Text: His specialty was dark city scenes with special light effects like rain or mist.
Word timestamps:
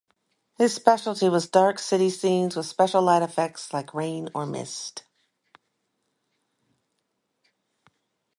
His 0.57 0.73
specialty 0.73 1.29
was 1.29 1.47
dark 1.47 1.77
city 1.77 2.09
scenes 2.09 2.55
with 2.55 2.65
special 2.65 3.03
light 3.03 3.21
effects 3.21 3.71
like 3.71 3.93
rain 3.93 4.29
or 4.33 4.47
mist. 4.47 5.03